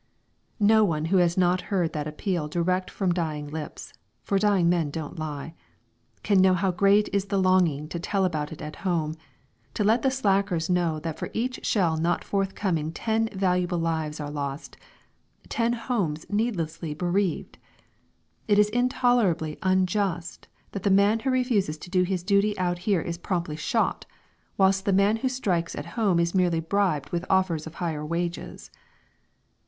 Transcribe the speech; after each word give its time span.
No 0.59 0.83
one 0.83 1.05
who 1.13 1.17
has 1.17 1.37
not 1.37 1.61
heard 1.69 1.93
that 1.93 2.07
appeal 2.07 2.47
direct 2.47 2.89
from 2.89 3.13
dying 3.13 3.47
lips 3.49 3.93
(for 4.23 4.39
dying 4.39 4.67
men 4.67 4.89
don't 4.89 5.19
lie) 5.19 5.53
can 6.23 6.41
know 6.41 6.55
how 6.55 6.71
great 6.71 7.07
is 7.13 7.25
the 7.25 7.37
longing 7.37 7.87
to 7.89 7.99
tell 7.99 8.25
about 8.25 8.51
it 8.51 8.63
at 8.63 8.77
home 8.77 9.13
to 9.75 9.83
let 9.83 10.01
the 10.01 10.09
slackers 10.09 10.71
know 10.71 10.99
that 11.01 11.19
for 11.19 11.29
each 11.33 11.63
shell 11.63 11.97
not 11.97 12.23
forthcoming 12.23 12.91
ten 12.91 13.27
valuable 13.31 13.77
lives 13.77 14.19
are 14.19 14.31
lost, 14.31 14.75
ten 15.49 15.73
homes 15.73 16.25
needlessly 16.31 16.95
bereaved. 16.95 17.59
It 18.47 18.57
is 18.57 18.69
intolerably 18.69 19.59
unjust 19.61 20.47
that 20.71 20.81
the 20.81 20.89
man 20.89 21.19
who 21.19 21.29
refuses 21.29 21.77
to 21.77 21.91
do 21.91 22.01
his 22.01 22.23
duty 22.23 22.57
out 22.57 22.79
here 22.89 23.01
is 23.01 23.19
promptly 23.19 23.55
shot, 23.55 24.07
whilst 24.57 24.85
the 24.85 24.93
man 24.93 25.17
who 25.17 25.29
strikes 25.29 25.75
at 25.75 25.85
home 25.93 26.19
is 26.19 26.33
merely 26.33 26.59
bribed 26.59 27.11
with 27.11 27.23
offers 27.29 27.67
of 27.67 27.75
higher 27.75 28.03
wages. 28.03 28.71